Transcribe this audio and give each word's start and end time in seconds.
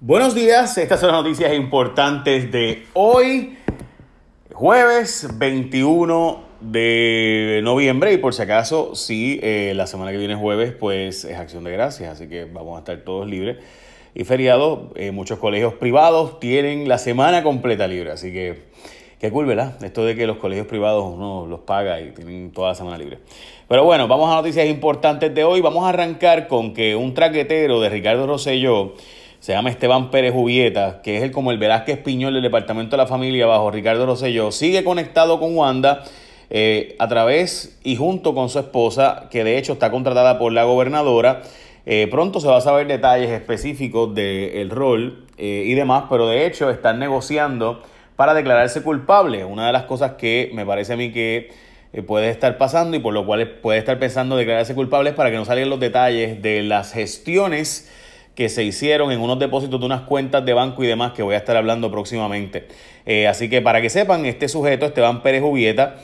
Buenos 0.00 0.32
días, 0.32 0.78
estas 0.78 1.00
son 1.00 1.10
las 1.10 1.24
noticias 1.24 1.52
importantes 1.54 2.52
de 2.52 2.86
hoy, 2.92 3.58
jueves 4.52 5.26
21 5.36 6.40
de 6.60 7.60
noviembre 7.64 8.12
y 8.12 8.18
por 8.18 8.32
si 8.32 8.42
acaso, 8.42 8.94
si 8.94 9.40
eh, 9.42 9.72
la 9.74 9.88
semana 9.88 10.12
que 10.12 10.18
viene 10.18 10.34
es 10.34 10.38
jueves, 10.38 10.72
pues 10.72 11.24
es 11.24 11.36
acción 11.36 11.64
de 11.64 11.72
gracias, 11.72 12.12
así 12.12 12.28
que 12.28 12.44
vamos 12.44 12.76
a 12.76 12.78
estar 12.78 12.96
todos 12.98 13.26
libres 13.26 13.56
y 14.14 14.22
feriados. 14.22 14.92
Eh, 14.94 15.10
muchos 15.10 15.40
colegios 15.40 15.74
privados 15.74 16.38
tienen 16.38 16.88
la 16.88 16.98
semana 16.98 17.42
completa 17.42 17.88
libre, 17.88 18.12
así 18.12 18.32
que 18.32 18.68
qué 19.18 19.32
cool. 19.32 19.50
Esto 19.82 20.04
de 20.04 20.14
que 20.14 20.28
los 20.28 20.36
colegios 20.36 20.68
privados 20.68 21.12
uno 21.12 21.44
los 21.48 21.60
paga 21.62 22.00
y 22.00 22.12
tienen 22.12 22.52
toda 22.52 22.68
la 22.68 22.74
semana 22.76 22.98
libre. 22.98 23.18
Pero 23.66 23.82
bueno, 23.82 24.06
vamos 24.06 24.30
a 24.30 24.36
noticias 24.36 24.68
importantes 24.68 25.34
de 25.34 25.42
hoy. 25.42 25.60
Vamos 25.60 25.84
a 25.84 25.88
arrancar 25.88 26.46
con 26.46 26.72
que 26.72 26.94
un 26.94 27.14
traquetero 27.14 27.80
de 27.80 27.88
Ricardo 27.88 28.28
Rosselló 28.28 28.94
se 29.40 29.52
llama 29.52 29.70
Esteban 29.70 30.10
Pérez 30.10 30.32
Jubieta, 30.32 31.00
que 31.02 31.16
es 31.16 31.22
el 31.22 31.30
como 31.30 31.52
el 31.52 31.58
Velázquez 31.58 31.98
Piñol 31.98 32.34
del 32.34 32.42
Departamento 32.42 32.96
de 32.96 33.02
la 33.02 33.06
Familia 33.06 33.46
bajo 33.46 33.70
Ricardo 33.70 34.04
Rosselló, 34.04 34.50
sigue 34.50 34.82
conectado 34.82 35.38
con 35.38 35.56
Wanda 35.56 36.04
eh, 36.50 36.96
a 36.98 37.08
través 37.08 37.78
y 37.84 37.96
junto 37.96 38.34
con 38.34 38.48
su 38.48 38.58
esposa, 38.58 39.28
que 39.30 39.44
de 39.44 39.58
hecho 39.58 39.74
está 39.74 39.90
contratada 39.90 40.38
por 40.38 40.52
la 40.52 40.64
gobernadora. 40.64 41.42
Eh, 41.86 42.08
pronto 42.10 42.40
se 42.40 42.48
va 42.48 42.58
a 42.58 42.60
saber 42.60 42.86
detalles 42.86 43.30
específicos 43.30 44.14
del 44.14 44.70
rol 44.70 45.26
eh, 45.38 45.62
y 45.66 45.74
demás, 45.74 46.04
pero 46.10 46.26
de 46.26 46.46
hecho 46.46 46.68
están 46.70 46.98
negociando 46.98 47.82
para 48.16 48.34
declararse 48.34 48.82
culpable. 48.82 49.44
Una 49.44 49.68
de 49.68 49.72
las 49.72 49.84
cosas 49.84 50.12
que 50.12 50.50
me 50.52 50.66
parece 50.66 50.94
a 50.94 50.96
mí 50.96 51.12
que 51.12 51.50
puede 52.06 52.28
estar 52.28 52.58
pasando 52.58 52.96
y 52.96 53.00
por 53.00 53.14
lo 53.14 53.24
cual 53.24 53.48
puede 53.62 53.78
estar 53.78 53.98
pensando 53.98 54.36
declararse 54.36 54.74
culpable 54.74 55.10
es 55.10 55.16
para 55.16 55.30
que 55.30 55.36
no 55.36 55.44
salgan 55.44 55.70
los 55.70 55.80
detalles 55.80 56.42
de 56.42 56.62
las 56.62 56.92
gestiones 56.92 57.88
que 58.38 58.48
se 58.48 58.62
hicieron 58.62 59.10
en 59.10 59.20
unos 59.20 59.40
depósitos 59.40 59.80
de 59.80 59.86
unas 59.86 60.02
cuentas 60.02 60.44
de 60.44 60.52
banco 60.52 60.84
y 60.84 60.86
demás 60.86 61.10
que 61.10 61.24
voy 61.24 61.34
a 61.34 61.38
estar 61.38 61.56
hablando 61.56 61.90
próximamente. 61.90 62.68
Eh, 63.04 63.26
así 63.26 63.50
que 63.50 63.60
para 63.62 63.82
que 63.82 63.90
sepan, 63.90 64.26
este 64.26 64.48
sujeto, 64.48 64.86
Esteban 64.86 65.24
Pérez 65.24 65.42
Jubieta, 65.42 65.96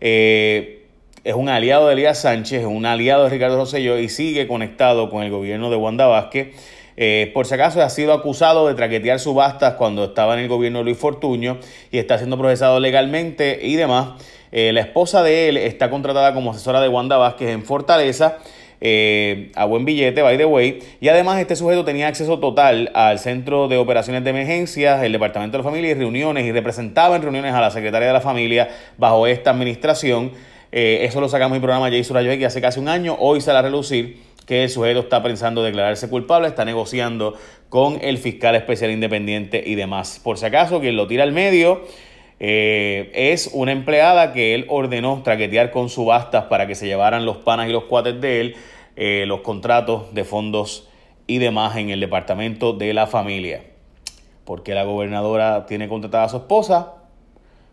eh, 0.00 0.84
es 1.24 1.34
un 1.34 1.48
aliado 1.48 1.88
de 1.88 1.94
Elías 1.94 2.20
Sánchez, 2.20 2.60
es 2.60 2.66
un 2.66 2.86
aliado 2.86 3.24
de 3.24 3.30
Ricardo 3.30 3.56
Rosselló 3.56 3.98
y 3.98 4.08
sigue 4.08 4.46
conectado 4.46 5.10
con 5.10 5.24
el 5.24 5.32
gobierno 5.32 5.68
de 5.68 5.74
Wanda 5.74 6.06
Vázquez. 6.06 6.54
Eh, 6.96 7.32
por 7.34 7.44
si 7.44 7.54
acaso 7.54 7.82
ha 7.82 7.90
sido 7.90 8.12
acusado 8.12 8.68
de 8.68 8.74
traquetear 8.74 9.18
subastas 9.18 9.74
cuando 9.74 10.04
estaba 10.04 10.34
en 10.34 10.44
el 10.44 10.48
gobierno 10.48 10.78
de 10.78 10.84
Luis 10.84 10.96
Fortuño 10.96 11.58
y 11.90 11.98
está 11.98 12.18
siendo 12.18 12.38
procesado 12.38 12.78
legalmente 12.78 13.58
y 13.64 13.74
demás. 13.74 14.10
la 14.52 14.80
esposa 14.80 15.24
de 15.24 15.48
él 15.48 15.56
está 15.56 15.90
contratada 15.90 16.34
como 16.34 16.52
asesora 16.52 16.80
de 16.80 16.86
Wanda 16.88 17.16
Vázquez 17.16 17.48
en 17.48 17.64
Fortaleza 17.64 18.38
eh, 18.80 19.52
a 19.54 19.64
buen 19.66 19.84
billete, 19.84 20.22
by 20.22 20.38
the 20.38 20.44
way. 20.44 20.78
Y 21.00 21.08
además 21.08 21.40
este 21.40 21.56
sujeto 21.56 21.84
tenía 21.84 22.08
acceso 22.08 22.38
total 22.38 22.90
al 22.94 23.18
Centro 23.18 23.68
de 23.68 23.76
Operaciones 23.76 24.24
de 24.24 24.30
Emergencias, 24.30 25.02
el 25.02 25.12
Departamento 25.12 25.56
de 25.56 25.62
la 25.62 25.70
Familia 25.70 25.90
y 25.90 25.94
reuniones, 25.94 26.44
y 26.46 26.52
representaba 26.52 27.16
en 27.16 27.22
reuniones 27.22 27.52
a 27.52 27.60
la 27.60 27.70
Secretaria 27.70 28.08
de 28.08 28.14
la 28.14 28.20
Familia 28.20 28.68
bajo 28.96 29.26
esta 29.26 29.50
administración. 29.50 30.32
Eh, 30.72 31.00
eso 31.02 31.20
lo 31.20 31.28
sacamos 31.28 31.52
en 31.52 31.56
el 31.56 31.62
programa 31.62 31.88
Jay 31.90 32.04
Surayoy 32.04 32.42
hace 32.44 32.60
casi 32.60 32.80
un 32.80 32.88
año. 32.88 33.16
Hoy 33.18 33.40
sale 33.40 33.58
a 33.58 33.62
relucir 33.62 34.18
que 34.46 34.64
el 34.64 34.70
sujeto 34.70 35.00
está 35.00 35.22
pensando 35.22 35.62
declararse 35.62 36.08
culpable, 36.08 36.48
está 36.48 36.64
negociando 36.64 37.34
con 37.68 37.98
el 38.02 38.18
fiscal 38.18 38.54
especial 38.56 38.90
independiente 38.90 39.62
y 39.64 39.74
demás. 39.74 40.20
Por 40.22 40.38
si 40.38 40.46
acaso, 40.46 40.80
quien 40.80 40.96
lo 40.96 41.06
tira 41.06 41.22
al 41.22 41.32
medio 41.32 41.82
eh, 42.42 43.10
es 43.14 43.50
una 43.52 43.72
empleada 43.72 44.32
que 44.32 44.54
él 44.54 44.64
ordenó 44.68 45.20
traquetear 45.22 45.70
con 45.70 45.90
subastas 45.90 46.44
para 46.44 46.66
que 46.66 46.74
se 46.74 46.86
llevaran 46.86 47.26
los 47.26 47.36
panas 47.36 47.68
y 47.68 47.72
los 47.72 47.84
cuates 47.84 48.18
de 48.18 48.40
él, 48.40 48.56
eh, 48.96 49.24
los 49.26 49.40
contratos 49.40 50.14
de 50.14 50.24
fondos 50.24 50.88
y 51.26 51.36
demás 51.38 51.76
en 51.76 51.90
el 51.90 52.00
departamento 52.00 52.72
de 52.72 52.94
la 52.94 53.06
familia. 53.06 53.64
porque 54.44 54.74
la 54.74 54.82
gobernadora 54.82 55.66
tiene 55.66 55.86
contratada 55.88 56.24
a 56.24 56.28
su 56.28 56.38
esposa? 56.38 56.94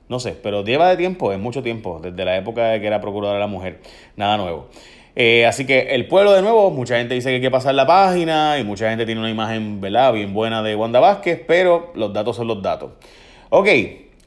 No 0.10 0.20
sé, 0.20 0.34
pero 0.34 0.64
lleva 0.64 0.90
de 0.90 0.98
tiempo, 0.98 1.32
es 1.32 1.40
mucho 1.40 1.64
tiempo, 1.64 2.00
desde 2.04 2.24
la 2.24 2.38
época 2.38 2.68
de 2.68 2.80
que 2.80 2.86
era 2.86 3.02
procuradora 3.02 3.40
la 3.40 3.48
mujer. 3.48 3.80
Nada 4.16 4.38
nuevo. 4.38 4.68
Eh, 5.16 5.48
así 5.48 5.66
que 5.66 5.96
el 5.96 6.08
pueblo 6.08 6.34
de 6.34 6.44
nuevo, 6.44 6.70
mucha 6.70 6.98
gente 6.98 7.16
dice 7.16 7.30
que 7.30 7.36
hay 7.36 7.42
que 7.42 7.50
pasar 7.50 7.74
la 7.74 7.88
página 7.88 8.60
y 8.60 8.64
mucha 8.64 8.90
gente 8.90 9.06
tiene 9.08 9.22
una 9.22 9.32
imagen 9.32 9.82
¿verdad? 9.82 10.14
bien 10.14 10.34
buena 10.36 10.62
de 10.62 10.76
Wanda 10.76 11.00
Vázquez, 11.00 11.42
pero 11.48 11.92
los 11.96 12.14
datos 12.14 12.36
son 12.36 12.46
los 12.48 12.62
datos. 12.62 12.92
Ok, 13.50 13.68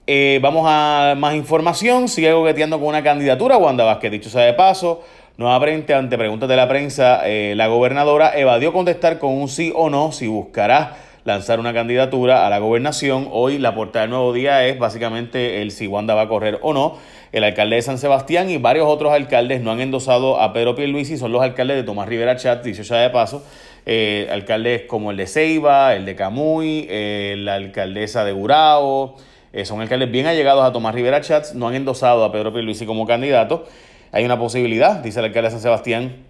eh, 0.07 0.39
vamos 0.43 0.65
a 0.69 1.15
más 1.17 1.35
información. 1.35 2.09
Sigue 2.09 2.33
goqueteando 2.33 2.79
con 2.79 2.89
una 2.89 3.03
candidatura. 3.03 3.57
Wanda 3.57 3.85
Vázquez, 3.85 4.11
dicho 4.11 4.31
sea 4.31 4.43
de 4.43 4.55
paso, 4.55 5.03
nuevamente 5.37 5.95
ante 5.95 6.19
preguntas 6.19 6.49
de 6.49 6.57
la 6.57 6.69
prensa, 6.69 7.23
eh, 7.25 7.55
la 7.57 7.69
gobernadora 7.69 8.33
evadió 8.37 8.73
contestar 8.73 9.19
con 9.19 9.33
un 9.33 9.49
sí 9.49 9.73
o 9.75 9.91
no 9.91 10.13
si 10.13 10.27
buscará 10.27 10.97
lanzar 11.25 11.61
una 11.61 11.73
candidatura 11.73 12.47
a 12.47 12.51
la 12.51 12.59
gobernación. 12.59 13.29
Hoy 13.31 13.59
la 13.59 13.75
portada 13.75 14.03
del 14.03 14.11
nuevo 14.11 14.33
día 14.33 14.67
es 14.67 14.79
básicamente 14.79 15.63
el 15.63 15.71
si 15.71 15.87
Wanda 15.87 16.15
va 16.15 16.23
a 16.23 16.29
correr 16.29 16.59
o 16.63 16.73
no. 16.73 16.97
El 17.33 17.45
alcalde 17.45 17.77
de 17.77 17.83
San 17.83 17.99
Sebastián 17.99 18.51
y 18.51 18.57
varios 18.57 18.89
otros 18.89 19.13
alcaldes 19.13 19.61
no 19.61 19.71
han 19.71 19.81
endosado 19.81 20.41
a 20.41 20.53
Pedro 20.53 20.75
Pierluisi, 20.75 21.19
son 21.19 21.31
los 21.31 21.43
alcaldes 21.43 21.77
de 21.77 21.83
Tomás 21.85 22.09
Rivera 22.09 22.37
Chat, 22.37 22.65
dicho 22.65 22.83
sea 22.83 22.99
de 22.99 23.11
paso. 23.11 23.45
Eh, 23.87 24.29
alcaldes 24.33 24.83
como 24.83 25.11
el 25.11 25.17
de 25.17 25.27
Ceiba, 25.27 25.95
el 25.95 26.05
de 26.05 26.17
Camuy, 26.17 26.89
la 27.37 27.55
alcaldesa 27.55 28.25
de 28.25 28.33
Urao, 28.33 29.17
eh, 29.53 29.65
son 29.65 29.81
alcaldes 29.81 30.11
bien 30.11 30.27
allegados 30.27 30.65
a 30.65 30.73
Tomás 30.73 30.95
Rivera 30.95 31.21
Chats, 31.21 31.55
no 31.55 31.69
han 31.69 31.75
endosado 31.75 32.25
a 32.25 32.33
Pedro 32.33 32.53
Pierluisi 32.53 32.87
como 32.87 33.07
candidato. 33.07 33.67
Hay 34.13 34.25
una 34.25 34.39
posibilidad, 34.39 34.97
dice 35.03 35.19
el 35.21 35.27
alcalde 35.27 35.49
de 35.49 35.53
San 35.53 35.61
Sebastián, 35.61 36.25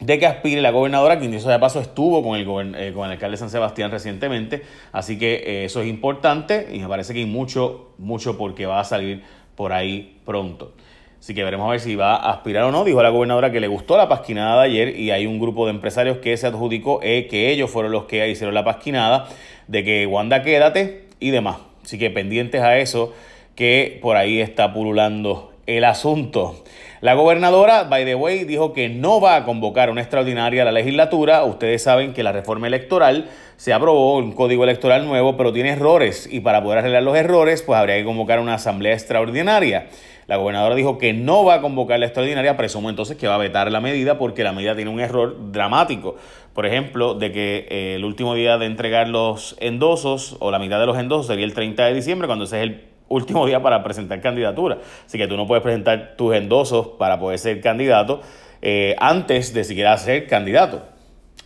de 0.00 0.18
que 0.18 0.26
aspire 0.26 0.60
la 0.60 0.70
gobernadora, 0.70 1.18
quien 1.18 1.30
dicho 1.30 1.48
de 1.48 1.58
paso 1.58 1.80
estuvo 1.80 2.22
con 2.22 2.36
el, 2.36 2.74
eh, 2.76 2.92
con 2.92 3.06
el 3.06 3.12
alcalde 3.12 3.32
de 3.32 3.38
San 3.38 3.50
Sebastián 3.50 3.90
recientemente. 3.90 4.62
Así 4.92 5.18
que 5.18 5.34
eh, 5.34 5.64
eso 5.64 5.80
es 5.80 5.88
importante 5.88 6.68
y 6.72 6.80
me 6.80 6.88
parece 6.88 7.12
que 7.12 7.20
hay 7.20 7.26
mucho, 7.26 7.92
mucho 7.98 8.36
porque 8.36 8.66
va 8.66 8.80
a 8.80 8.84
salir 8.84 9.22
por 9.54 9.72
ahí 9.72 10.18
pronto. 10.24 10.72
Así 11.18 11.34
que 11.34 11.42
veremos 11.42 11.66
a 11.66 11.70
ver 11.70 11.80
si 11.80 11.94
va 11.96 12.16
a 12.16 12.32
aspirar 12.32 12.64
o 12.64 12.70
no. 12.70 12.84
Dijo 12.84 13.02
la 13.02 13.08
gobernadora 13.08 13.50
que 13.50 13.60
le 13.60 13.68
gustó 13.68 13.96
la 13.96 14.08
pasquinada 14.08 14.60
de 14.62 14.68
ayer 14.68 14.98
y 14.98 15.10
hay 15.10 15.26
un 15.26 15.38
grupo 15.38 15.64
de 15.64 15.70
empresarios 15.70 16.18
que 16.18 16.36
se 16.36 16.46
adjudicó 16.46 17.00
que 17.00 17.50
ellos 17.50 17.70
fueron 17.70 17.92
los 17.92 18.04
que 18.04 18.28
hicieron 18.28 18.54
la 18.54 18.62
pasquinada 18.62 19.28
de 19.66 19.84
que 19.84 20.06
Wanda 20.06 20.42
quédate 20.42 21.08
y 21.20 21.30
demás. 21.30 21.73
Así 21.84 21.98
que 21.98 22.08
pendientes 22.08 22.62
a 22.62 22.78
eso, 22.78 23.12
que 23.54 23.98
por 24.00 24.16
ahí 24.16 24.40
está 24.40 24.72
pululando 24.72 25.52
el 25.66 25.84
asunto. 25.84 26.64
La 27.02 27.12
gobernadora, 27.12 27.84
by 27.84 28.06
the 28.06 28.14
way, 28.14 28.44
dijo 28.44 28.72
que 28.72 28.88
no 28.88 29.20
va 29.20 29.36
a 29.36 29.44
convocar 29.44 29.90
una 29.90 30.00
extraordinaria 30.00 30.62
a 30.62 30.64
la 30.64 30.72
legislatura. 30.72 31.44
Ustedes 31.44 31.82
saben 31.82 32.14
que 32.14 32.22
la 32.22 32.32
reforma 32.32 32.66
electoral 32.66 33.28
se 33.58 33.74
aprobó 33.74 34.16
un 34.16 34.32
código 34.32 34.64
electoral 34.64 35.06
nuevo, 35.06 35.36
pero 35.36 35.52
tiene 35.52 35.70
errores 35.70 36.26
y 36.30 36.40
para 36.40 36.62
poder 36.62 36.78
arreglar 36.78 37.02
los 37.02 37.16
errores, 37.16 37.62
pues 37.62 37.78
habría 37.78 37.96
que 37.96 38.04
convocar 38.04 38.40
una 38.40 38.54
asamblea 38.54 38.94
extraordinaria. 38.94 39.88
La 40.26 40.36
gobernadora 40.36 40.74
dijo 40.74 40.98
que 40.98 41.12
no 41.12 41.44
va 41.44 41.54
a 41.54 41.60
convocar 41.60 41.98
la 41.98 42.06
extraordinaria, 42.06 42.56
presumo 42.56 42.90
entonces 42.90 43.16
que 43.16 43.28
va 43.28 43.34
a 43.34 43.38
vetar 43.38 43.70
la 43.70 43.80
medida 43.80 44.18
porque 44.18 44.42
la 44.42 44.52
medida 44.52 44.74
tiene 44.74 44.90
un 44.90 45.00
error 45.00 45.52
dramático. 45.52 46.16
Por 46.54 46.66
ejemplo, 46.66 47.14
de 47.14 47.32
que 47.32 47.66
eh, 47.68 47.94
el 47.96 48.04
último 48.04 48.34
día 48.34 48.58
de 48.58 48.66
entregar 48.66 49.08
los 49.08 49.56
endosos 49.60 50.36
o 50.40 50.50
la 50.50 50.58
mitad 50.58 50.80
de 50.80 50.86
los 50.86 50.98
endosos 50.98 51.26
sería 51.26 51.44
el 51.44 51.52
30 51.52 51.86
de 51.86 51.94
diciembre, 51.94 52.26
cuando 52.26 52.44
ese 52.44 52.58
es 52.58 52.62
el 52.62 52.84
último 53.08 53.46
día 53.46 53.62
para 53.62 53.82
presentar 53.82 54.20
candidatura. 54.20 54.78
Así 55.06 55.18
que 55.18 55.26
tú 55.26 55.36
no 55.36 55.46
puedes 55.46 55.62
presentar 55.62 56.14
tus 56.16 56.34
endosos 56.34 56.88
para 56.98 57.18
poder 57.18 57.38
ser 57.38 57.60
candidato 57.60 58.22
eh, 58.62 58.96
antes 58.98 59.52
de 59.52 59.64
siquiera 59.64 59.96
ser 59.98 60.26
candidato. 60.26 60.82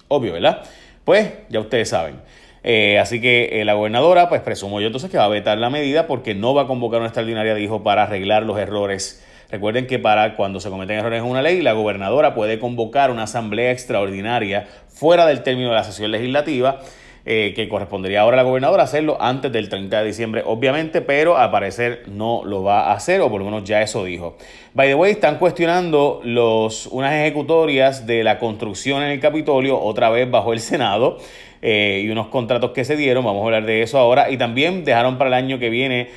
Obvio, 0.09 0.33
¿verdad? 0.35 0.63
Pues 1.05 1.33
ya 1.49 1.61
ustedes 1.61 1.89
saben. 1.89 2.17
Eh, 2.65 2.99
así 2.99 3.21
que 3.21 3.63
la 3.65 3.75
gobernadora, 3.75 4.29
pues 4.29 4.41
presumo 4.43 4.81
yo 4.81 4.87
entonces 4.87 5.11
que 5.11 5.19
va 5.19 5.25
a 5.25 5.29
vetar 5.29 5.59
la 5.59 5.71
medida 5.71 6.07
porque 6.07 6.35
no 6.35 6.55
va 6.55 6.63
a 6.63 6.67
convocar 6.67 7.01
una 7.01 7.09
extraordinaria, 7.09 7.55
dijo, 7.55 7.83
para 7.83 8.05
arreglar 8.05 8.43
los 8.43 8.59
errores 8.59 9.25
Recuerden 9.51 9.87
que 9.87 9.99
para 9.99 10.37
cuando 10.37 10.61
se 10.61 10.69
cometen 10.69 10.99
errores 10.99 11.23
en 11.23 11.29
una 11.29 11.41
ley, 11.41 11.63
la 11.63 11.73
gobernadora 11.73 12.35
puede 12.35 12.59
convocar 12.59 13.11
una 13.11 13.23
asamblea 13.23 13.71
extraordinaria 13.71 14.67
fuera 14.89 15.25
del 15.27 15.43
término 15.43 15.71
de 15.71 15.77
la 15.77 15.85
sesión 15.85 16.11
legislativa. 16.11 16.81
Eh, 17.31 17.53
que 17.55 17.69
correspondería 17.69 18.23
ahora 18.23 18.37
a 18.37 18.43
la 18.43 18.43
gobernadora 18.43 18.85
hacerlo 18.85 19.19
antes 19.21 19.53
del 19.53 19.69
30 19.69 20.01
de 20.01 20.07
diciembre, 20.07 20.43
obviamente, 20.47 21.03
pero 21.03 21.37
al 21.37 21.51
parecer 21.51 22.05
no 22.07 22.41
lo 22.43 22.63
va 22.63 22.87
a 22.87 22.95
hacer, 22.95 23.21
o 23.21 23.29
por 23.29 23.41
lo 23.41 23.45
menos 23.45 23.65
ya 23.65 23.83
eso 23.83 24.03
dijo. 24.03 24.39
By 24.73 24.89
the 24.89 24.95
way, 24.95 25.13
están 25.13 25.37
cuestionando 25.37 26.23
los, 26.25 26.87
unas 26.87 27.13
ejecutorias 27.13 28.07
de 28.07 28.25
la 28.25 28.39
construcción 28.39 29.03
en 29.03 29.11
el 29.11 29.21
Capitolio, 29.21 29.79
otra 29.79 30.09
vez 30.09 30.31
bajo 30.31 30.55
el 30.55 30.61
Senado, 30.61 31.19
eh, 31.61 32.01
y 32.03 32.09
unos 32.09 32.29
contratos 32.29 32.71
que 32.71 32.87
se 32.87 32.97
dieron, 32.97 33.23
vamos 33.27 33.43
a 33.43 33.45
hablar 33.45 33.67
de 33.67 33.83
eso 33.83 33.99
ahora, 33.99 34.31
y 34.31 34.39
también 34.39 34.87
dejaron 34.87 35.19
para 35.19 35.29
el 35.29 35.35
año 35.35 35.59
que 35.59 35.69
viene 35.69 36.09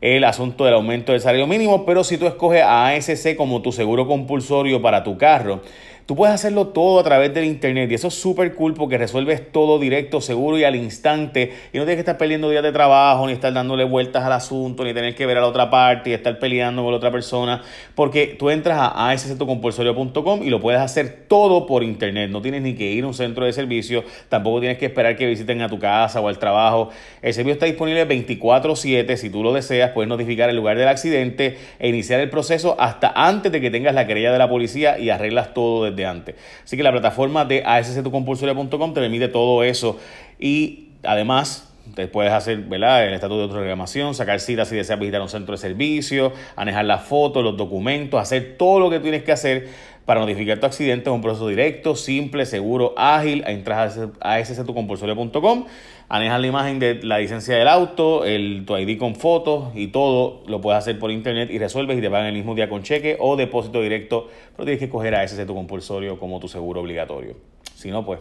el 0.00 0.22
asunto 0.22 0.66
del 0.66 0.74
aumento 0.74 1.10
del 1.10 1.20
salario 1.20 1.48
mínimo, 1.48 1.84
pero 1.84 2.04
si 2.04 2.16
tú 2.16 2.28
escoges 2.28 2.62
a 2.62 2.90
ASC 2.90 3.34
como 3.34 3.60
tu 3.60 3.72
seguro 3.72 4.06
compulsorio 4.06 4.80
para 4.80 5.02
tu 5.02 5.18
carro, 5.18 5.62
Tú 6.10 6.16
puedes 6.16 6.34
hacerlo 6.34 6.66
todo 6.66 6.98
a 6.98 7.04
través 7.04 7.32
del 7.32 7.44
internet 7.44 7.88
y 7.88 7.94
eso 7.94 8.08
es 8.08 8.14
súper 8.14 8.56
cool 8.56 8.74
porque 8.74 8.98
resuelves 8.98 9.52
todo 9.52 9.78
directo, 9.78 10.20
seguro 10.20 10.58
y 10.58 10.64
al 10.64 10.74
instante. 10.74 11.52
Y 11.72 11.78
no 11.78 11.84
tienes 11.84 11.94
que 11.94 12.00
estar 12.00 12.18
perdiendo 12.18 12.50
días 12.50 12.64
de 12.64 12.72
trabajo, 12.72 13.28
ni 13.28 13.32
estar 13.32 13.52
dándole 13.52 13.84
vueltas 13.84 14.24
al 14.24 14.32
asunto, 14.32 14.82
ni 14.82 14.92
tener 14.92 15.14
que 15.14 15.24
ver 15.24 15.38
a 15.38 15.42
la 15.42 15.46
otra 15.46 15.70
parte 15.70 16.10
y 16.10 16.12
estar 16.12 16.36
peleando 16.40 16.82
con 16.82 16.90
la 16.90 16.96
otra 16.96 17.12
persona, 17.12 17.62
porque 17.94 18.34
tú 18.36 18.50
entras 18.50 18.76
a 18.76 19.10
asctocompulsorio.com 19.10 20.42
y 20.42 20.50
lo 20.50 20.58
puedes 20.58 20.80
hacer 20.80 21.26
todo 21.28 21.64
por 21.66 21.84
internet, 21.84 22.28
no 22.28 22.42
tienes 22.42 22.62
ni 22.62 22.74
que 22.74 22.90
ir 22.90 23.04
a 23.04 23.06
un 23.06 23.14
centro 23.14 23.44
de 23.44 23.52
servicio, 23.52 24.02
tampoco 24.28 24.58
tienes 24.58 24.78
que 24.78 24.86
esperar 24.86 25.14
que 25.14 25.26
visiten 25.26 25.62
a 25.62 25.68
tu 25.68 25.78
casa 25.78 26.20
o 26.20 26.26
al 26.26 26.40
trabajo. 26.40 26.90
El 27.22 27.32
servicio 27.34 27.52
está 27.52 27.66
disponible 27.66 28.04
24/7, 28.08 29.16
si 29.16 29.30
tú 29.30 29.44
lo 29.44 29.52
deseas, 29.52 29.92
puedes 29.92 30.08
notificar 30.08 30.50
el 30.50 30.56
lugar 30.56 30.76
del 30.76 30.88
accidente 30.88 31.56
e 31.78 31.88
iniciar 31.88 32.18
el 32.18 32.30
proceso 32.30 32.74
hasta 32.80 33.12
antes 33.14 33.52
de 33.52 33.60
que 33.60 33.70
tengas 33.70 33.94
la 33.94 34.08
querella 34.08 34.32
de 34.32 34.38
la 34.38 34.48
policía 34.48 34.98
y 34.98 35.10
arreglas 35.10 35.54
todo 35.54 35.84
desde 35.84 35.99
antes. 36.06 36.34
Así 36.64 36.76
que 36.76 36.82
la 36.82 36.92
plataforma 36.92 37.44
de 37.44 37.62
asctucompulsoria.com 37.64 38.94
te 38.94 39.00
permite 39.00 39.28
todo 39.28 39.62
eso 39.62 39.98
y 40.38 40.88
además 41.02 41.69
te 41.94 42.08
puedes 42.08 42.32
hacer 42.32 42.58
¿verdad? 42.58 43.06
el 43.06 43.14
estatuto 43.14 43.48
de 43.48 43.60
reclamación, 43.60 44.14
sacar 44.14 44.40
citas 44.40 44.68
si 44.68 44.76
deseas 44.76 44.98
visitar 44.98 45.20
un 45.20 45.28
centro 45.28 45.52
de 45.52 45.58
servicio, 45.58 46.32
manejar 46.56 46.84
las 46.84 47.02
fotos, 47.02 47.42
los 47.42 47.56
documentos, 47.56 48.20
hacer 48.20 48.56
todo 48.56 48.80
lo 48.80 48.90
que 48.90 49.00
tienes 49.00 49.22
que 49.22 49.32
hacer 49.32 49.68
para 50.04 50.20
notificar 50.20 50.58
tu 50.58 50.66
accidente. 50.66 51.08
Es 51.08 51.14
un 51.14 51.22
proceso 51.22 51.46
directo, 51.48 51.94
simple, 51.94 52.44
seguro, 52.46 52.94
ágil. 52.96 53.44
Entras 53.46 53.98
a 54.20 54.34
asctucompulsoria.com, 54.34 55.66
manejas 56.08 56.40
la 56.40 56.46
imagen 56.46 56.78
de 56.78 56.94
la 57.02 57.18
licencia 57.18 57.56
del 57.56 57.68
auto, 57.68 58.24
el, 58.24 58.64
tu 58.66 58.76
ID 58.76 58.98
con 58.98 59.14
fotos 59.14 59.68
y 59.74 59.88
todo 59.88 60.42
lo 60.46 60.60
puedes 60.60 60.78
hacer 60.78 60.98
por 60.98 61.10
internet 61.10 61.50
y 61.52 61.58
resuelves 61.58 61.96
y 61.96 62.00
te 62.00 62.10
pagan 62.10 62.26
el 62.26 62.34
mismo 62.34 62.54
día 62.54 62.68
con 62.68 62.82
cheque 62.82 63.16
o 63.20 63.36
depósito 63.36 63.80
directo, 63.82 64.28
pero 64.56 64.64
tienes 64.64 64.80
que 64.80 64.88
coger 64.88 65.14
a 65.14 65.26
tu 65.26 65.54
compulsorio 65.54 66.18
como 66.18 66.40
tu 66.40 66.48
seguro 66.48 66.80
obligatorio. 66.80 67.36
Si 67.76 67.90
no, 67.90 68.04
pues 68.04 68.18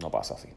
no 0.00 0.10
pasa 0.10 0.34
así. 0.34 0.48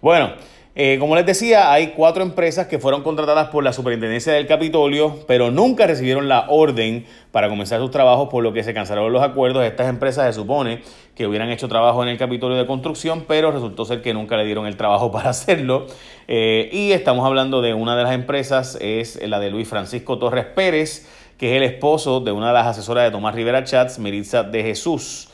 Bueno, 0.00 0.32
eh, 0.80 0.96
como 1.00 1.16
les 1.16 1.26
decía, 1.26 1.72
hay 1.72 1.88
cuatro 1.88 2.22
empresas 2.22 2.68
que 2.68 2.78
fueron 2.78 3.02
contratadas 3.02 3.48
por 3.48 3.64
la 3.64 3.72
Superintendencia 3.72 4.32
del 4.32 4.46
Capitolio, 4.46 5.18
pero 5.26 5.50
nunca 5.50 5.88
recibieron 5.88 6.28
la 6.28 6.46
orden 6.48 7.04
para 7.32 7.48
comenzar 7.48 7.80
sus 7.80 7.90
trabajos, 7.90 8.28
por 8.28 8.44
lo 8.44 8.52
que 8.52 8.62
se 8.62 8.72
cancelaron 8.72 9.12
los 9.12 9.24
acuerdos. 9.24 9.64
Estas 9.64 9.88
empresas 9.88 10.32
se 10.32 10.40
supone 10.40 10.82
que 11.16 11.26
hubieran 11.26 11.50
hecho 11.50 11.66
trabajo 11.66 12.04
en 12.04 12.10
el 12.10 12.16
Capitolio 12.16 12.56
de 12.56 12.64
Construcción, 12.64 13.24
pero 13.26 13.50
resultó 13.50 13.84
ser 13.86 14.02
que 14.02 14.14
nunca 14.14 14.36
le 14.36 14.44
dieron 14.44 14.68
el 14.68 14.76
trabajo 14.76 15.10
para 15.10 15.30
hacerlo. 15.30 15.88
Eh, 16.28 16.70
y 16.72 16.92
estamos 16.92 17.26
hablando 17.26 17.60
de 17.60 17.74
una 17.74 17.96
de 17.96 18.04
las 18.04 18.12
empresas, 18.12 18.78
es 18.80 19.20
la 19.20 19.40
de 19.40 19.50
Luis 19.50 19.66
Francisco 19.66 20.20
Torres 20.20 20.44
Pérez, 20.44 21.08
que 21.38 21.50
es 21.50 21.56
el 21.56 21.64
esposo 21.64 22.20
de 22.20 22.30
una 22.30 22.46
de 22.46 22.52
las 22.52 22.68
asesoras 22.68 23.02
de 23.02 23.10
Tomás 23.10 23.34
Rivera 23.34 23.64
Chats, 23.64 23.98
Meritza 23.98 24.44
de 24.44 24.62
Jesús 24.62 25.27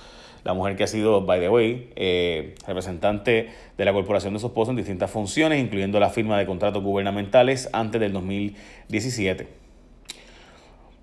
la 0.44 0.55
mujer 0.55 0.76
que 0.76 0.85
ha 0.85 0.87
sido, 0.87 1.23
by 1.23 1.41
the 1.41 1.49
way, 1.49 1.91
eh, 1.96 2.55
representante 2.67 3.49
de 3.76 3.85
la 3.85 3.93
corporación 3.93 4.35
de 4.35 4.41
su 4.41 4.46
esposo 4.46 4.70
en 4.70 4.76
distintas 4.76 5.11
funciones, 5.11 5.61
incluyendo 5.61 5.99
la 5.99 6.11
firma 6.11 6.38
de 6.38 6.46
contratos 6.46 6.82
gubernamentales 6.82 7.69
antes 7.73 8.00
del 8.00 8.12
2017. 8.12 9.64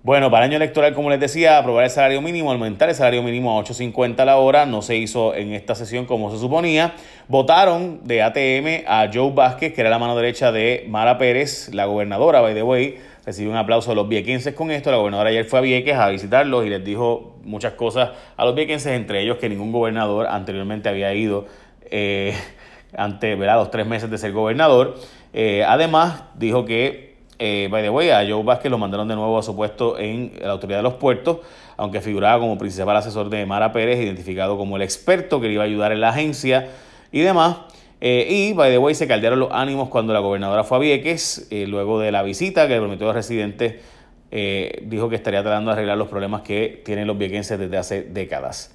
Bueno, 0.04 0.32
para 0.32 0.44
el 0.44 0.50
año 0.50 0.56
electoral, 0.56 0.94
como 0.94 1.10
les 1.10 1.20
decía, 1.20 1.58
aprobar 1.58 1.84
el 1.84 1.90
salario 1.90 2.20
mínimo, 2.20 2.50
aumentar 2.50 2.88
el 2.88 2.94
salario 2.96 3.22
mínimo 3.22 3.56
a 3.56 3.62
8.50 3.62 4.24
la 4.24 4.36
hora, 4.36 4.66
no 4.66 4.82
se 4.82 4.96
hizo 4.96 5.32
en 5.32 5.52
esta 5.52 5.76
sesión 5.76 6.06
como 6.06 6.32
se 6.32 6.38
suponía. 6.38 6.94
Votaron 7.28 8.00
de 8.02 8.20
ATM 8.20 8.84
a 8.88 9.08
Joe 9.12 9.30
Vázquez, 9.30 9.72
que 9.72 9.80
era 9.80 9.90
la 9.90 10.00
mano 10.00 10.16
derecha 10.16 10.50
de 10.50 10.86
Mara 10.88 11.18
Pérez, 11.18 11.72
la 11.72 11.84
gobernadora, 11.84 12.40
by 12.40 12.52
the 12.52 12.64
way, 12.64 12.98
recibe 13.24 13.50
un 13.50 13.56
aplauso 13.56 13.90
de 13.90 13.96
los 13.96 14.08
viequenses 14.08 14.54
con 14.54 14.70
esto. 14.70 14.90
La 14.90 14.96
gobernadora 14.96 15.30
ayer 15.30 15.44
fue 15.44 15.58
a 15.58 15.62
Vieques 15.62 15.96
a 15.96 16.08
visitarlos 16.08 16.66
y 16.66 16.70
les 16.70 16.84
dijo 16.84 17.36
muchas 17.44 17.74
cosas 17.74 18.10
a 18.36 18.44
los 18.44 18.54
viequenses, 18.54 18.92
entre 18.92 19.22
ellos 19.22 19.38
que 19.38 19.48
ningún 19.48 19.72
gobernador 19.72 20.26
anteriormente 20.26 20.88
había 20.88 21.14
ido 21.14 21.46
eh, 21.90 22.34
ante 22.96 23.36
los 23.36 23.70
tres 23.70 23.86
meses 23.86 24.10
de 24.10 24.18
ser 24.18 24.32
gobernador. 24.32 24.96
Eh, 25.32 25.64
además, 25.66 26.24
dijo 26.34 26.64
que, 26.64 27.16
eh, 27.38 27.68
by 27.70 27.82
the 27.82 27.90
way, 27.90 28.10
a 28.10 28.26
Joe 28.28 28.42
Vázquez 28.42 28.70
lo 28.70 28.78
mandaron 28.78 29.08
de 29.08 29.14
nuevo 29.14 29.38
a 29.38 29.42
su 29.42 29.54
puesto 29.56 29.98
en 29.98 30.32
la 30.40 30.50
Autoridad 30.50 30.78
de 30.78 30.82
los 30.82 30.94
Puertos, 30.94 31.38
aunque 31.76 32.00
figuraba 32.00 32.38
como 32.40 32.58
principal 32.58 32.96
asesor 32.96 33.30
de 33.30 33.46
Mara 33.46 33.72
Pérez, 33.72 34.00
identificado 34.00 34.58
como 34.58 34.76
el 34.76 34.82
experto 34.82 35.40
que 35.40 35.48
le 35.48 35.54
iba 35.54 35.62
a 35.62 35.66
ayudar 35.66 35.92
en 35.92 36.00
la 36.00 36.10
agencia 36.10 36.68
y 37.10 37.20
demás. 37.20 37.56
Eh, 38.04 38.26
y, 38.28 38.52
by 38.52 38.68
the 38.68 38.78
way, 38.78 38.96
se 38.96 39.06
caldearon 39.06 39.38
los 39.38 39.52
ánimos 39.52 39.88
cuando 39.88 40.12
la 40.12 40.18
gobernadora 40.18 40.64
fue 40.64 40.76
a 40.76 40.80
Vieques, 40.80 41.46
eh, 41.52 41.68
luego 41.68 42.00
de 42.00 42.10
la 42.10 42.24
visita 42.24 42.66
que 42.66 42.74
le 42.74 42.80
prometió 42.80 43.06
a 43.06 43.10
los 43.10 43.14
residentes, 43.14 43.76
eh, 44.32 44.82
dijo 44.86 45.08
que 45.08 45.14
estaría 45.14 45.40
tratando 45.40 45.70
de 45.70 45.74
arreglar 45.74 45.98
los 45.98 46.08
problemas 46.08 46.42
que 46.42 46.82
tienen 46.84 47.06
los 47.06 47.16
viequenses 47.16 47.60
desde 47.60 47.76
hace 47.76 48.02
décadas. 48.02 48.74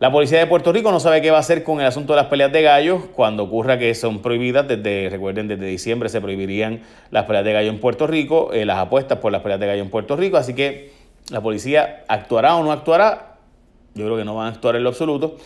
La 0.00 0.10
policía 0.10 0.40
de 0.40 0.48
Puerto 0.48 0.72
Rico 0.72 0.90
no 0.90 0.98
sabe 0.98 1.22
qué 1.22 1.30
va 1.30 1.36
a 1.36 1.40
hacer 1.40 1.62
con 1.62 1.80
el 1.80 1.86
asunto 1.86 2.14
de 2.14 2.22
las 2.22 2.26
peleas 2.26 2.50
de 2.50 2.62
gallos 2.62 3.04
cuando 3.14 3.44
ocurra 3.44 3.78
que 3.78 3.94
son 3.94 4.20
prohibidas. 4.20 4.66
Desde, 4.66 5.10
recuerden, 5.10 5.46
desde 5.46 5.66
diciembre 5.66 6.08
se 6.08 6.20
prohibirían 6.20 6.80
las 7.12 7.26
peleas 7.26 7.44
de 7.44 7.52
gallo 7.52 7.70
en 7.70 7.78
Puerto 7.78 8.08
Rico, 8.08 8.50
las 8.52 8.78
apuestas 8.78 9.18
por 9.18 9.30
las 9.30 9.42
peleas 9.42 9.60
de 9.60 9.68
gallo 9.68 9.82
en 9.82 9.90
Puerto 9.90 10.16
Rico. 10.16 10.38
Así 10.38 10.54
que 10.54 10.90
la 11.30 11.40
policía 11.40 12.02
actuará 12.08 12.56
o 12.56 12.64
no 12.64 12.72
actuará. 12.72 13.36
Yo 13.94 14.06
creo 14.06 14.16
que 14.16 14.24
no 14.24 14.34
van 14.34 14.48
a 14.48 14.50
actuar 14.50 14.74
en 14.74 14.82
lo 14.82 14.88
absoluto. 14.88 15.36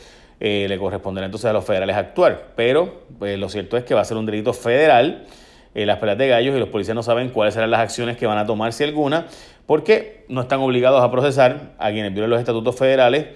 Eh, 0.40 0.66
le 0.68 0.78
corresponderá 0.78 1.26
entonces 1.26 1.50
a 1.50 1.52
los 1.52 1.64
federales 1.64 1.96
actuar. 1.96 2.52
Pero 2.54 3.02
pues, 3.18 3.38
lo 3.38 3.48
cierto 3.48 3.76
es 3.76 3.84
que 3.84 3.94
va 3.94 4.02
a 4.02 4.04
ser 4.04 4.16
un 4.16 4.26
delito 4.26 4.52
federal 4.52 5.26
eh, 5.74 5.84
las 5.86 5.98
peleas 5.98 6.18
de 6.18 6.28
gallos 6.28 6.56
y 6.56 6.58
los 6.58 6.68
policías 6.70 6.94
no 6.94 7.02
saben 7.02 7.28
cuáles 7.28 7.54
serán 7.54 7.70
las 7.70 7.80
acciones 7.80 8.16
que 8.16 8.26
van 8.26 8.38
a 8.38 8.46
tomar, 8.46 8.72
si 8.72 8.84
alguna, 8.84 9.26
porque 9.66 10.24
no 10.28 10.40
están 10.40 10.60
obligados 10.60 11.02
a 11.02 11.10
procesar 11.10 11.72
a 11.78 11.90
quienes 11.90 12.12
violen 12.12 12.30
los 12.30 12.40
estatutos 12.40 12.74
federales, 12.74 13.26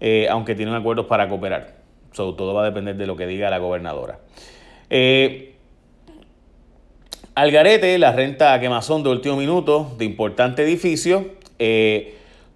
eh, 0.00 0.26
aunque 0.30 0.54
tienen 0.54 0.74
acuerdos 0.74 1.06
para 1.06 1.28
cooperar. 1.28 1.74
todo 2.14 2.54
va 2.54 2.62
a 2.62 2.66
depender 2.66 2.96
de 2.96 3.06
lo 3.06 3.16
que 3.16 3.26
diga 3.26 3.48
la 3.50 3.58
gobernadora. 3.58 4.18
Algarete, 7.34 7.98
la 7.98 8.12
renta 8.12 8.52
a 8.52 8.60
quemazón 8.60 9.02
de 9.02 9.10
último 9.10 9.36
minuto 9.36 9.94
de 9.96 10.04
importante 10.04 10.62
edificio. 10.62 11.32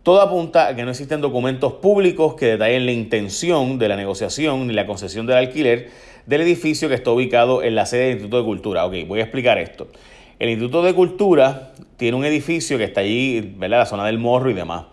Todo 0.02 0.20
apunta 0.20 0.66
a 0.66 0.74
que 0.74 0.84
no 0.84 0.90
existen 0.90 1.20
documentos 1.20 1.74
públicos 1.74 2.34
que 2.34 2.46
detallen 2.46 2.86
la 2.86 2.92
intención 2.92 3.78
de 3.78 3.88
la 3.88 3.94
negociación 3.94 4.66
ni 4.66 4.74
la 4.74 4.84
concesión 4.84 5.26
del 5.26 5.36
alquiler 5.36 5.90
del 6.26 6.40
edificio 6.40 6.88
que 6.88 6.96
está 6.96 7.12
ubicado 7.12 7.62
en 7.62 7.76
la 7.76 7.86
sede 7.86 8.02
del 8.02 8.10
Instituto 8.14 8.38
de 8.38 8.44
Cultura. 8.44 8.84
Ok, 8.84 8.94
voy 9.06 9.20
a 9.20 9.22
explicar 9.22 9.58
esto. 9.58 9.86
El 10.40 10.48
Instituto 10.50 10.82
de 10.82 10.92
Cultura 10.92 11.72
tiene 11.96 12.16
un 12.16 12.24
edificio 12.24 12.78
que 12.78 12.84
está 12.84 13.02
allí, 13.02 13.54
¿verdad? 13.56 13.78
La 13.78 13.86
zona 13.86 14.04
del 14.04 14.18
morro 14.18 14.50
y 14.50 14.54
demás. 14.54 14.86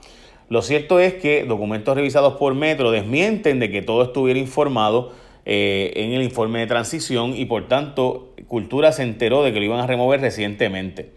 Lo 0.48 0.62
cierto 0.62 1.00
es 1.00 1.16
que 1.16 1.44
documentos 1.44 1.96
revisados 1.96 2.36
por 2.36 2.54
Metro 2.54 2.92
desmienten 2.92 3.60
de 3.60 3.72
que 3.72 3.82
todo 3.82 4.04
estuviera 4.04 4.40
informado 4.40 5.14
eh, 5.46 5.92
en 5.96 6.12
el 6.12 6.22
informe 6.22 6.60
de 6.60 6.68
transición 6.68 7.36
y 7.36 7.46
por 7.46 7.68
tanto 7.68 8.36
Cultura 8.48 8.92
se 8.92 9.02
enteró 9.02 9.44
de 9.44 9.54
que 9.54 9.60
lo 9.60 9.66
iban 9.66 9.80
a 9.80 9.88
remover 9.88 10.22
recientemente. 10.22 11.14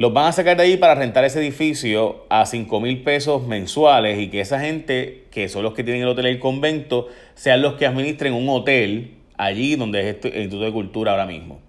Los 0.00 0.14
van 0.14 0.28
a 0.28 0.32
sacar 0.32 0.56
de 0.56 0.62
ahí 0.62 0.78
para 0.78 0.94
rentar 0.94 1.26
ese 1.26 1.40
edificio 1.40 2.24
a 2.30 2.46
5 2.46 2.80
mil 2.80 3.02
pesos 3.02 3.46
mensuales 3.46 4.18
y 4.18 4.28
que 4.28 4.40
esa 4.40 4.58
gente, 4.58 5.26
que 5.30 5.50
son 5.50 5.62
los 5.62 5.74
que 5.74 5.84
tienen 5.84 6.00
el 6.00 6.08
hotel 6.08 6.24
y 6.24 6.30
el 6.30 6.38
convento, 6.38 7.08
sean 7.34 7.60
los 7.60 7.74
que 7.74 7.84
administren 7.84 8.32
un 8.32 8.48
hotel 8.48 9.18
allí 9.36 9.76
donde 9.76 10.00
es 10.00 10.06
este, 10.06 10.28
el 10.28 10.44
Instituto 10.44 10.64
de 10.64 10.72
Cultura 10.72 11.10
ahora 11.10 11.26
mismo. 11.26 11.60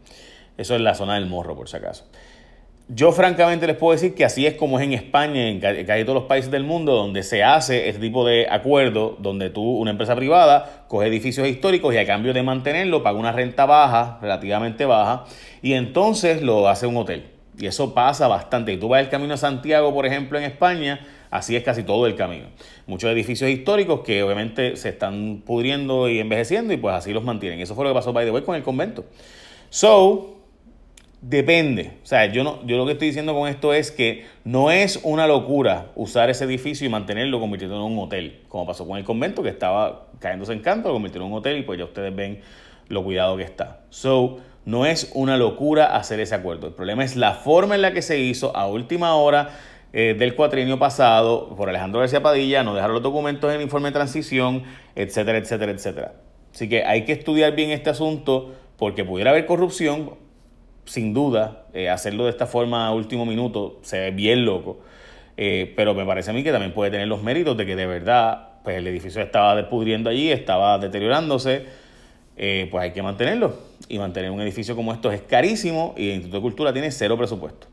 Eso 0.57 0.75
es 0.75 0.79
la 0.79 0.95
zona 0.95 1.15
del 1.15 1.25
morro, 1.25 1.57
por 1.57 1.67
si 1.67 1.75
acaso. 1.75 2.05
Yo 2.87 3.11
francamente 3.11 3.67
les 3.67 3.75
puedo 3.75 3.91
decir 3.91 4.15
que 4.15 4.23
así 4.23 4.47
es 4.47 4.53
como 4.53 4.79
es 4.79 4.85
en 4.85 4.93
España, 4.93 5.49
en 5.49 5.59
casi 5.59 6.05
todos 6.05 6.15
los 6.15 6.29
países 6.29 6.51
del 6.51 6.63
mundo, 6.63 6.95
donde 6.95 7.23
se 7.23 7.43
hace 7.43 7.89
este 7.89 7.99
tipo 7.99 8.25
de 8.25 8.47
acuerdo, 8.49 9.17
donde 9.19 9.49
tú, 9.49 9.61
una 9.61 9.91
empresa 9.91 10.15
privada, 10.15 10.85
coge 10.87 11.07
edificios 11.07 11.49
históricos 11.49 11.93
y 11.93 11.97
a 11.97 12.05
cambio 12.05 12.33
de 12.33 12.43
mantenerlo 12.43 13.03
paga 13.03 13.19
una 13.19 13.33
renta 13.33 13.65
baja, 13.65 14.19
relativamente 14.21 14.85
baja, 14.85 15.25
y 15.61 15.73
entonces 15.73 16.41
lo 16.41 16.69
hace 16.69 16.87
un 16.87 16.95
hotel. 16.95 17.30
Y 17.57 17.65
eso 17.65 17.93
pasa 17.93 18.27
bastante. 18.27 18.73
Y 18.73 18.77
tú 18.77 18.89
vas 18.89 19.01
el 19.01 19.09
camino 19.09 19.33
a 19.33 19.37
Santiago, 19.37 19.93
por 19.93 20.05
ejemplo, 20.05 20.37
en 20.37 20.45
España, 20.45 21.05
así 21.29 21.55
es 21.55 21.63
casi 21.63 21.83
todo 21.83 22.07
el 22.07 22.15
camino. 22.15 22.45
Muchos 22.87 23.11
edificios 23.11 23.49
históricos 23.49 24.01
que 24.01 24.23
obviamente 24.23 24.75
se 24.75 24.89
están 24.89 25.43
pudriendo 25.45 26.09
y 26.09 26.19
envejeciendo 26.19 26.73
y 26.73 26.77
pues 26.77 26.95
así 26.95 27.13
los 27.13 27.23
mantienen. 27.23 27.59
Eso 27.59 27.75
fue 27.75 27.83
lo 27.83 27.91
que 27.91 27.95
pasó, 27.95 28.13
by 28.13 28.25
the 28.25 28.31
way, 28.31 28.43
con 28.43 28.55
el 28.55 28.63
convento. 28.63 29.05
So, 29.69 30.37
depende. 31.21 31.93
O 32.03 32.05
sea, 32.05 32.25
yo, 32.25 32.43
no, 32.43 32.65
yo 32.65 32.77
lo 32.77 32.85
que 32.85 32.93
estoy 32.93 33.09
diciendo 33.09 33.33
con 33.33 33.47
esto 33.47 33.73
es 33.73 33.91
que 33.91 34.25
no 34.43 34.71
es 34.71 34.99
una 35.03 35.27
locura 35.27 35.91
usar 35.95 36.29
ese 36.29 36.45
edificio 36.45 36.85
y 36.87 36.89
mantenerlo 36.89 37.39
convirtiéndolo 37.39 37.85
en 37.85 37.93
un 37.93 37.99
hotel, 37.99 38.39
como 38.47 38.65
pasó 38.65 38.87
con 38.87 38.97
el 38.97 39.03
convento, 39.03 39.43
que 39.43 39.49
estaba 39.49 40.07
cayéndose 40.19 40.53
en 40.53 40.59
canto, 40.59 40.89
lo 40.89 40.95
convirtieron 40.95 41.27
en 41.27 41.33
un 41.33 41.39
hotel 41.39 41.57
y 41.59 41.61
pues 41.63 41.79
ya 41.79 41.85
ustedes 41.85 42.13
ven 42.15 42.41
lo 42.89 43.03
cuidado 43.03 43.37
que 43.37 43.43
está. 43.43 43.81
So, 43.89 44.39
no 44.65 44.85
es 44.85 45.11
una 45.13 45.37
locura 45.37 45.95
hacer 45.95 46.19
ese 46.19 46.35
acuerdo. 46.35 46.67
El 46.67 46.73
problema 46.73 47.03
es 47.03 47.15
la 47.15 47.33
forma 47.33 47.75
en 47.75 47.81
la 47.81 47.93
que 47.93 48.01
se 48.01 48.19
hizo 48.19 48.55
a 48.55 48.67
última 48.67 49.15
hora 49.15 49.49
eh, 49.93 50.15
del 50.17 50.35
cuatrienio 50.35 50.79
pasado 50.79 51.55
por 51.55 51.69
Alejandro 51.69 51.99
García 51.99 52.21
Padilla, 52.21 52.63
no 52.63 52.73
dejar 52.73 52.91
los 52.91 53.01
documentos 53.01 53.49
en 53.49 53.57
el 53.57 53.61
informe 53.63 53.89
de 53.89 53.93
transición, 53.93 54.63
etcétera, 54.95 55.37
etcétera, 55.37 55.71
etcétera. 55.71 56.13
Así 56.53 56.69
que 56.69 56.83
hay 56.83 57.05
que 57.05 57.13
estudiar 57.13 57.55
bien 57.55 57.71
este 57.71 57.89
asunto 57.89 58.53
porque 58.77 59.03
pudiera 59.03 59.31
haber 59.31 59.45
corrupción, 59.45 60.11
sin 60.85 61.13
duda, 61.13 61.65
eh, 61.73 61.89
hacerlo 61.89 62.25
de 62.25 62.31
esta 62.31 62.47
forma 62.47 62.87
a 62.87 62.93
último 62.93 63.25
minuto 63.25 63.79
se 63.81 63.99
ve 63.99 64.11
bien 64.11 64.45
loco. 64.45 64.79
Eh, 65.37 65.73
pero 65.75 65.93
me 65.93 66.05
parece 66.05 66.31
a 66.31 66.33
mí 66.33 66.43
que 66.43 66.51
también 66.51 66.73
puede 66.73 66.91
tener 66.91 67.07
los 67.07 67.23
méritos 67.23 67.57
de 67.57 67.65
que 67.65 67.75
de 67.75 67.85
verdad 67.85 68.49
pues 68.63 68.77
el 68.77 68.87
edificio 68.87 69.21
estaba 69.21 69.55
despudriendo 69.55 70.09
allí, 70.09 70.31
estaba 70.31 70.77
deteriorándose, 70.77 71.65
eh, 72.43 72.67
pues 72.71 72.83
hay 72.83 72.91
que 72.91 73.03
mantenerlo. 73.03 73.53
Y 73.87 73.99
mantener 73.99 74.31
un 74.31 74.41
edificio 74.41 74.75
como 74.75 74.91
estos 74.91 75.13
es 75.13 75.21
carísimo 75.21 75.93
y 75.95 76.09
el 76.09 76.15
Instituto 76.15 76.37
de 76.37 76.41
Cultura 76.41 76.73
tiene 76.73 76.89
cero 76.89 77.15
presupuesto. 77.15 77.67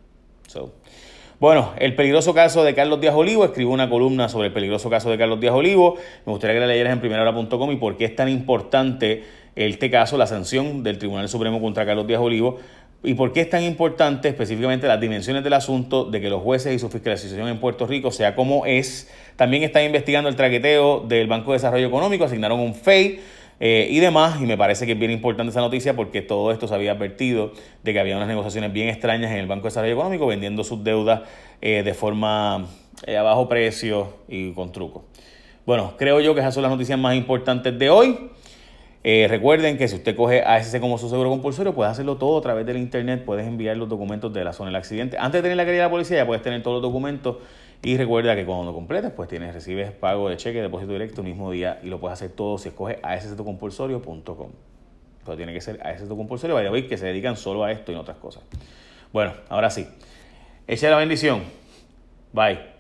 bueno, 1.41 1.73
el 1.79 1.97
peligroso 1.97 2.35
caso 2.35 2.63
de 2.65 2.75
Carlos 2.75 3.01
Díaz 3.01 3.15
Olivo, 3.15 3.47
escribo 3.47 3.73
una 3.73 3.89
columna 3.89 4.29
sobre 4.29 4.49
el 4.49 4.53
peligroso 4.53 4.91
caso 4.91 5.11
de 5.11 5.17
Carlos 5.17 5.41
Díaz 5.41 5.55
Olivo. 5.55 5.97
Me 6.27 6.33
gustaría 6.33 6.55
que 6.57 6.61
la 6.61 6.67
leyeras 6.67 6.93
en 6.93 7.01
primerahora.com 7.01 7.73
y 7.73 7.77
por 7.77 7.97
qué 7.97 8.05
es 8.05 8.15
tan 8.15 8.29
importante 8.29 9.25
este 9.57 9.91
caso, 9.91 10.19
la 10.19 10.27
sanción 10.27 10.83
del 10.83 10.99
Tribunal 10.99 11.29
Supremo 11.31 11.61
contra 11.61 11.87
Carlos 11.87 12.07
Díaz 12.07 12.21
Olivo, 12.21 12.59
¿Y 13.01 13.15
por 13.15 13.33
qué 13.33 13.43
es 13.43 13.49
tan 13.49 13.63
importante 13.63 14.29
específicamente 14.29 14.89
las 14.89 15.01
dimensiones 15.01 15.45
del 15.45 15.53
asunto 15.53 16.05
de 16.05 16.21
que 16.21 16.29
los 16.29 16.43
jueces 16.43 16.75
y 16.75 16.81
su 16.81 16.89
fiscalización 16.89 17.47
en 17.47 17.61
Puerto 17.61 17.87
Rico 17.87 18.11
sea 18.11 18.35
como 18.35 18.67
es? 18.67 19.09
También 19.37 19.63
están 19.63 19.85
investigando 19.85 20.29
el 20.29 20.35
traqueteo 20.35 21.05
del 21.07 21.29
Banco 21.29 21.53
de 21.53 21.59
Desarrollo 21.59 21.87
Económico, 21.87 22.25
asignaron 22.25 22.59
un 22.59 22.75
FEI 22.75 23.21
eh, 23.61 23.89
y 23.91 23.99
demás, 23.99 24.41
y 24.41 24.47
me 24.47 24.57
parece 24.57 24.87
que 24.87 24.93
es 24.93 24.99
bien 24.99 25.11
importante 25.11 25.51
esa 25.51 25.61
noticia 25.61 25.97
porque 25.97 26.23
todo 26.23 26.53
esto 26.53 26.69
se 26.69 26.75
había 26.75 26.93
advertido 26.93 27.53
de 27.83 27.93
que 27.93 27.99
había 27.99 28.17
unas 28.17 28.29
negociaciones 28.29 28.73
bien 28.73 28.89
extrañas 28.89 29.33
en 29.33 29.39
el 29.39 29.47
Banco 29.47 29.65
de 29.65 29.69
Desarrollo 29.71 29.95
Económico 29.95 30.27
vendiendo 30.27 30.63
sus 30.63 30.85
deudas 30.85 31.23
eh, 31.61 31.83
de 31.83 31.95
forma 31.95 32.67
eh, 33.07 33.17
a 33.17 33.23
bajo 33.23 33.49
precio 33.49 34.15
y 34.29 34.53
con 34.53 34.71
truco. 34.71 35.05
Bueno, 35.67 35.95
creo 35.99 36.21
yo 36.21 36.35
que 36.35 36.41
esas 36.41 36.55
son 36.55 36.63
las 36.63 36.73
noticias 36.73 36.99
más 36.99 37.17
importantes 37.17 37.79
de 37.79 37.91
hoy. 37.91 38.31
Recuerden 39.05 39.79
que 39.79 39.89
si 39.89 39.95
usted 39.95 40.15
coge 40.15 40.43
ASC 40.43 40.81
como 40.81 40.99
su 40.99 41.09
seguro 41.09 41.31
compulsorio, 41.31 41.75
puede 41.75 41.89
hacerlo 41.91 42.17
todo 42.17 42.39
a 42.39 42.43
través 42.43 42.67
del 42.67 42.77
internet, 42.77 43.23
puedes 43.25 43.47
enviar 43.47 43.75
los 43.79 43.89
documentos 43.89 44.35
de 44.35 44.45
la 44.45 44.53
zona 44.53 44.69
del 44.69 44.77
accidente. 44.77 45.17
Antes 45.19 45.39
de 45.39 45.43
tener 45.45 45.57
la 45.57 45.65
querida 45.65 45.85
de 45.85 45.87
la 45.87 45.91
policía, 45.91 46.19
ya 46.19 46.27
puedes 46.27 46.43
tener 46.43 46.63
todos 46.63 46.83
los 46.83 46.83
documentos 46.83 47.37
y 47.83 47.97
recuerda 47.97 48.35
que 48.35 48.45
cuando 48.45 48.65
lo 48.65 48.75
completes, 48.75 49.13
pues 49.13 49.29
tienes, 49.29 49.55
recibes 49.55 49.93
pago 49.93 50.29
de 50.29 50.37
cheque, 50.37 50.61
depósito 50.61 50.93
directo 50.93 51.21
el 51.21 51.29
mismo 51.29 51.51
día 51.51 51.81
y 51.83 51.87
lo 51.87 52.01
puedes 52.01 52.15
hacer 52.15 52.31
todo 52.33 52.59
si 52.59 52.71
escoges 52.71 52.99
asccompulsorio.com. 53.03 54.51
Pero 55.25 55.37
tiene 55.37 55.53
que 55.53 55.61
ser 55.61 55.81
ASC 55.87 56.09
compulsorio, 56.09 56.57
vaya 56.57 56.69
a 56.69 56.73
ver 56.73 56.89
que 56.89 56.97
se 56.97 57.07
dedican 57.07 57.37
solo 57.37 57.63
a 57.63 57.71
esto 57.71 57.93
y 57.93 57.95
no 57.95 58.01
otras 58.01 58.17
cosas. 58.17 58.43
Bueno, 59.13 59.33
ahora 59.49 59.71
sí. 59.71 59.87
Echa 60.67 60.91
la 60.91 60.97
bendición. 60.97 61.43
Bye. 62.33 62.78